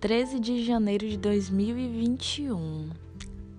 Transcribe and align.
13 0.00 0.38
de 0.38 0.64
janeiro 0.64 1.08
de 1.08 1.16
2021. 1.16 2.88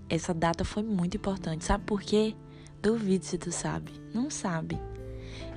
Essa 0.09 0.33
data 0.33 0.63
foi 0.63 0.81
muito 0.81 1.17
importante. 1.17 1.65
Sabe 1.65 1.83
por 1.83 2.01
quê? 2.01 2.33
Duvido 2.81 3.25
se 3.25 3.37
tu 3.37 3.51
sabe. 3.51 3.91
Não 4.13 4.29
sabe. 4.29 4.79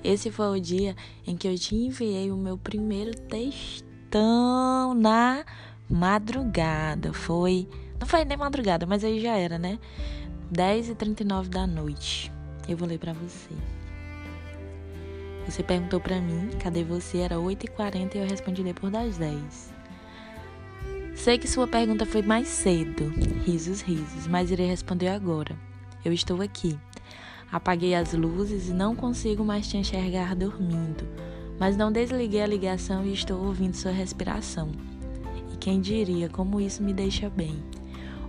Esse 0.03 0.29
foi 0.33 0.59
o 0.59 0.61
dia 0.61 0.97
em 1.25 1.37
que 1.37 1.47
eu 1.47 1.57
te 1.57 1.77
enviei 1.77 2.33
o 2.33 2.37
meu 2.37 2.59
primeiro 2.59 3.17
textão 3.17 4.93
na 4.93 5.45
madrugada. 5.89 7.13
Foi. 7.13 7.69
Não 8.01 8.07
foi 8.07 8.25
nem 8.25 8.37
madrugada, 8.37 8.85
mas 8.85 9.05
aí 9.05 9.21
já 9.21 9.37
era, 9.37 9.61
né? 9.61 9.79
10h39 10.53 11.47
da 11.47 11.65
noite. 11.65 12.33
Eu 12.69 12.77
vou 12.77 12.89
ler 12.89 12.99
para 12.99 13.13
você. 13.13 13.55
Você 15.47 15.63
perguntou 15.63 16.01
para 16.01 16.21
mim, 16.21 16.51
cadê 16.59 16.83
você? 16.83 17.19
Era 17.19 17.37
8h40 17.37 18.17
e 18.17 18.19
eu 18.19 18.27
respondi 18.27 18.65
depois 18.65 18.93
das 18.93 19.17
10. 19.17 19.72
Sei 21.23 21.39
que 21.39 21.47
sua 21.47 21.69
pergunta 21.69 22.05
foi 22.05 22.21
mais 22.21 22.49
cedo, 22.49 23.09
risos, 23.45 23.81
risos, 23.81 24.27
mas 24.27 24.51
irei 24.51 24.67
responder 24.67 25.07
agora. 25.07 25.57
Eu 26.05 26.13
estou 26.13 26.43
aqui. 26.43 26.77
Apaguei 27.53 27.95
as 27.95 28.13
luzes 28.13 28.69
e 28.69 28.73
não 28.73 28.97
consigo 28.97 29.45
mais 29.45 29.69
te 29.69 29.77
enxergar 29.77 30.35
dormindo, 30.35 31.07
mas 31.61 31.77
não 31.77 31.93
desliguei 31.93 32.43
a 32.43 32.47
ligação 32.49 33.07
e 33.07 33.13
estou 33.13 33.41
ouvindo 33.41 33.77
sua 33.77 33.93
respiração. 33.93 34.73
E 35.53 35.57
quem 35.59 35.81
diria 35.81 36.29
como 36.29 36.61
isso 36.61 36.83
me 36.83 36.93
deixa 36.93 37.31
bem? 37.31 37.63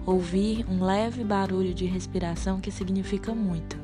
Ouvir 0.05 0.63
um 0.69 0.85
leve 0.85 1.23
barulho 1.23 1.73
de 1.73 1.87
respiração 1.87 2.61
que 2.61 2.69
significa 2.69 3.33
muito, 3.33 3.75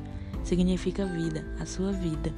significa 0.44 1.04
vida, 1.04 1.44
a 1.58 1.66
sua 1.66 1.90
vida. 1.90 2.32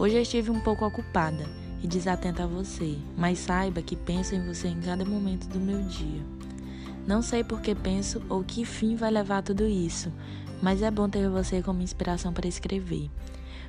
Hoje 0.00 0.16
eu 0.16 0.22
estive 0.22 0.50
um 0.50 0.58
pouco 0.58 0.84
ocupada 0.84 1.59
e 1.82 1.86
desatenta 1.86 2.44
a 2.44 2.46
você, 2.46 2.96
mas 3.16 3.38
saiba 3.38 3.82
que 3.82 3.96
penso 3.96 4.34
em 4.34 4.46
você 4.46 4.68
em 4.68 4.80
cada 4.80 5.04
momento 5.04 5.48
do 5.48 5.58
meu 5.58 5.82
dia. 5.82 6.22
Não 7.06 7.22
sei 7.22 7.42
por 7.42 7.60
que 7.60 7.74
penso 7.74 8.22
ou 8.28 8.44
que 8.44 8.64
fim 8.64 8.94
vai 8.96 9.10
levar 9.10 9.42
tudo 9.42 9.66
isso, 9.66 10.12
mas 10.62 10.82
é 10.82 10.90
bom 10.90 11.08
ter 11.08 11.28
você 11.28 11.62
como 11.62 11.82
inspiração 11.82 12.32
para 12.32 12.46
escrever. 12.46 13.10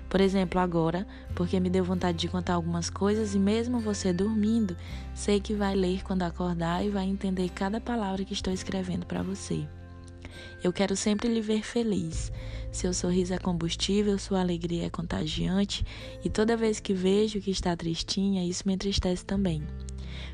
Por 0.10 0.20
exemplo, 0.20 0.60
agora, 0.60 1.08
porque 1.34 1.58
me 1.58 1.70
deu 1.70 1.86
vontade 1.86 2.18
de 2.18 2.28
contar 2.28 2.56
algumas 2.56 2.90
coisas 2.90 3.34
e 3.34 3.40
mesmo 3.40 3.80
você 3.80 4.12
dormindo, 4.12 4.76
sei 5.16 5.40
que 5.40 5.54
vai 5.54 5.74
ler 5.74 6.04
quando 6.04 6.24
acordar 6.24 6.86
e 6.86 6.90
vai 6.90 7.06
entender 7.06 7.48
cada 7.50 7.80
palavra 7.80 8.26
que 8.26 8.34
estou 8.34 8.52
escrevendo 8.52 9.06
para 9.06 9.24
você. 9.24 9.66
Eu 10.64 10.72
quero 10.72 10.96
sempre 10.96 11.28
lhe 11.28 11.42
ver 11.42 11.64
feliz. 11.64 12.32
Seu 12.72 12.94
sorriso 12.94 13.34
é 13.34 13.38
combustível, 13.38 14.18
sua 14.18 14.40
alegria 14.40 14.86
é 14.86 14.90
contagiante, 14.90 15.86
e 16.24 16.30
toda 16.30 16.56
vez 16.56 16.80
que 16.80 16.94
vejo 16.94 17.42
que 17.42 17.52
está 17.52 17.76
tristinha, 17.76 18.46
isso 18.46 18.64
me 18.66 18.74
entristece 18.74 19.26
também. 19.26 19.62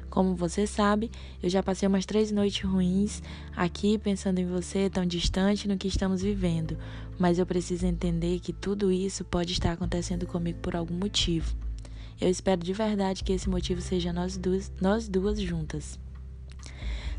Como 0.10 0.36
você 0.36 0.66
sabe, 0.66 1.12
eu 1.42 1.50
já 1.50 1.62
passei 1.62 1.88
umas 1.88 2.06
três 2.06 2.32
noites 2.32 2.64
ruins 2.64 3.22
aqui 3.56 3.98
pensando 3.98 4.40
em 4.40 4.46
você 4.46 4.90
tão 4.90 5.06
distante 5.06 5.68
no 5.68 5.78
que 5.78 5.88
estamos 5.88 6.22
vivendo, 6.22 6.78
mas 7.20 7.40
eu 7.40 7.46
preciso 7.46 7.86
entender 7.86 8.40
que 8.40 8.54
tudo 8.54 8.92
isso 8.92 9.24
pode 9.26 9.54
estar 9.54 9.74
acontecendo 9.74 10.26
comigo 10.26 10.60
por 10.60 10.76
algum 10.76 10.96
motivo. 10.96 11.56
Eu 12.20 12.30
espero 12.30 12.64
de 12.64 12.74
verdade 12.74 13.24
que 13.24 13.32
esse 13.32 13.48
motivo 13.48 13.80
seja 13.80 14.12
nós 14.12 14.38
duas, 14.38 14.72
nós 14.82 15.08
duas 15.08 15.40
juntas. 15.40 16.00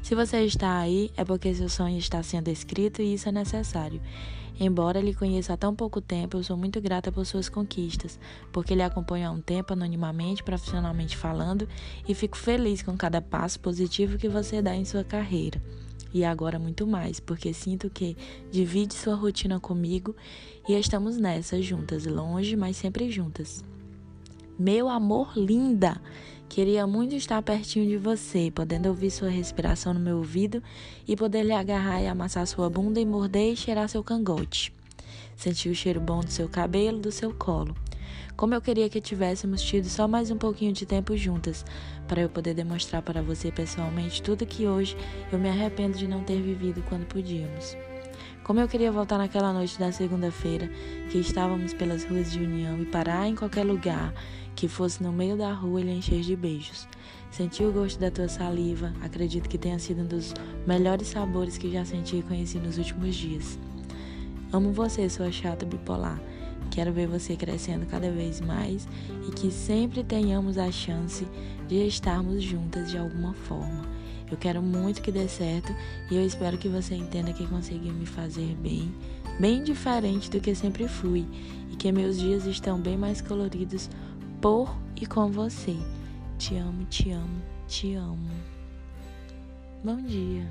Se 0.08 0.14
você 0.14 0.42
está 0.42 0.78
aí, 0.78 1.10
é 1.18 1.22
porque 1.22 1.54
seu 1.54 1.68
sonho 1.68 1.98
está 1.98 2.22
sendo 2.22 2.48
escrito 2.48 3.02
e 3.02 3.12
isso 3.12 3.28
é 3.28 3.32
necessário. 3.32 4.00
Embora 4.58 5.02
lhe 5.02 5.12
conheça 5.12 5.52
há 5.52 5.56
tão 5.58 5.74
pouco 5.74 6.00
tempo, 6.00 6.38
eu 6.38 6.42
sou 6.42 6.56
muito 6.56 6.80
grata 6.80 7.12
por 7.12 7.26
suas 7.26 7.50
conquistas, 7.50 8.18
porque 8.50 8.74
lhe 8.74 8.80
acompanho 8.80 9.28
há 9.28 9.30
um 9.30 9.42
tempo 9.42 9.74
anonimamente, 9.74 10.42
profissionalmente 10.42 11.14
falando, 11.14 11.68
e 12.08 12.14
fico 12.14 12.38
feliz 12.38 12.80
com 12.80 12.96
cada 12.96 13.20
passo 13.20 13.60
positivo 13.60 14.16
que 14.16 14.30
você 14.30 14.62
dá 14.62 14.74
em 14.74 14.86
sua 14.86 15.04
carreira. 15.04 15.60
E 16.14 16.24
agora 16.24 16.58
muito 16.58 16.86
mais, 16.86 17.20
porque 17.20 17.52
sinto 17.52 17.90
que 17.90 18.16
divide 18.50 18.94
sua 18.94 19.14
rotina 19.14 19.60
comigo 19.60 20.16
e 20.66 20.72
estamos 20.72 21.18
nessa 21.18 21.60
juntas, 21.60 22.06
longe, 22.06 22.56
mas 22.56 22.78
sempre 22.78 23.10
juntas. 23.10 23.62
Meu 24.58 24.88
amor 24.88 25.36
linda! 25.36 26.00
Queria 26.48 26.86
muito 26.86 27.14
estar 27.14 27.40
pertinho 27.42 27.86
de 27.86 27.98
você, 27.98 28.50
podendo 28.50 28.88
ouvir 28.88 29.10
sua 29.10 29.28
respiração 29.28 29.92
no 29.92 30.00
meu 30.00 30.16
ouvido 30.16 30.62
e 31.06 31.14
poder 31.14 31.42
lhe 31.44 31.52
agarrar 31.52 32.00
e 32.00 32.06
amassar 32.06 32.46
sua 32.46 32.70
bunda 32.70 32.98
e 32.98 33.04
morder 33.04 33.52
e 33.52 33.56
cheirar 33.56 33.88
seu 33.88 34.02
cangote. 34.02 34.72
Sentir 35.36 35.68
o 35.68 35.74
cheiro 35.74 36.00
bom 36.00 36.20
do 36.20 36.30
seu 36.30 36.48
cabelo, 36.48 36.98
do 36.98 37.12
seu 37.12 37.34
colo. 37.34 37.76
Como 38.34 38.54
eu 38.54 38.62
queria 38.62 38.88
que 38.88 39.00
tivéssemos 39.00 39.60
tido 39.60 39.88
só 39.88 40.08
mais 40.08 40.30
um 40.30 40.38
pouquinho 40.38 40.72
de 40.72 40.86
tempo 40.86 41.16
juntas, 41.16 41.64
para 42.08 42.22
eu 42.22 42.28
poder 42.28 42.54
demonstrar 42.54 43.02
para 43.02 43.20
você 43.20 43.52
pessoalmente 43.52 44.22
tudo 44.22 44.46
que 44.46 44.66
hoje 44.66 44.96
eu 45.30 45.38
me 45.38 45.48
arrependo 45.48 45.98
de 45.98 46.08
não 46.08 46.24
ter 46.24 46.40
vivido 46.40 46.82
quando 46.88 47.06
podíamos. 47.06 47.76
Como 48.48 48.60
eu 48.60 48.66
queria 48.66 48.90
voltar 48.90 49.18
naquela 49.18 49.52
noite 49.52 49.78
da 49.78 49.92
segunda-feira, 49.92 50.70
que 51.10 51.18
estávamos 51.18 51.74
pelas 51.74 52.02
ruas 52.04 52.32
de 52.32 52.38
União 52.38 52.80
e 52.80 52.86
parar 52.86 53.28
em 53.28 53.34
qualquer 53.34 53.62
lugar 53.62 54.14
que 54.56 54.66
fosse 54.66 55.02
no 55.02 55.12
meio 55.12 55.36
da 55.36 55.52
rua 55.52 55.82
e 55.82 55.84
lhe 55.84 55.92
encher 55.92 56.22
de 56.22 56.34
beijos. 56.34 56.88
Senti 57.30 57.62
o 57.62 57.70
gosto 57.70 58.00
da 58.00 58.10
tua 58.10 58.26
saliva, 58.26 58.94
acredito 59.02 59.50
que 59.50 59.58
tenha 59.58 59.78
sido 59.78 60.00
um 60.00 60.06
dos 60.06 60.32
melhores 60.66 61.08
sabores 61.08 61.58
que 61.58 61.70
já 61.70 61.84
senti 61.84 62.16
e 62.16 62.22
conheci 62.22 62.58
nos 62.58 62.78
últimos 62.78 63.16
dias. 63.16 63.58
Amo 64.50 64.72
você, 64.72 65.10
sua 65.10 65.30
chata 65.30 65.66
bipolar. 65.66 66.18
Quero 66.70 66.90
ver 66.90 67.06
você 67.06 67.36
crescendo 67.36 67.84
cada 67.84 68.10
vez 68.10 68.40
mais 68.40 68.88
e 69.28 69.30
que 69.30 69.50
sempre 69.50 70.02
tenhamos 70.02 70.56
a 70.56 70.72
chance 70.72 71.28
de 71.68 71.86
estarmos 71.86 72.42
juntas 72.42 72.90
de 72.90 72.96
alguma 72.96 73.34
forma. 73.34 73.97
Eu 74.30 74.36
quero 74.36 74.62
muito 74.62 75.02
que 75.02 75.10
dê 75.10 75.26
certo 75.28 75.74
e 76.10 76.16
eu 76.16 76.24
espero 76.24 76.58
que 76.58 76.68
você 76.68 76.94
entenda 76.94 77.32
que 77.32 77.46
conseguiu 77.46 77.92
me 77.92 78.06
fazer 78.06 78.54
bem, 78.56 78.92
bem 79.40 79.62
diferente 79.62 80.30
do 80.30 80.40
que 80.40 80.54
sempre 80.54 80.86
fui 80.86 81.26
e 81.70 81.76
que 81.76 81.90
meus 81.90 82.18
dias 82.18 82.44
estão 82.44 82.80
bem 82.80 82.96
mais 82.96 83.20
coloridos 83.20 83.88
por 84.40 84.74
e 84.96 85.06
com 85.06 85.30
você. 85.30 85.76
Te 86.38 86.56
amo, 86.56 86.84
te 86.86 87.10
amo, 87.10 87.42
te 87.66 87.94
amo. 87.94 88.30
Bom 89.82 89.96
dia. 89.96 90.46